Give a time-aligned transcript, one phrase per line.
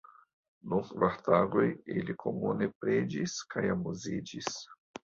[0.71, 1.67] Dum kvar tagoj
[1.99, 4.55] ili komune preĝis kaj amuziĝis.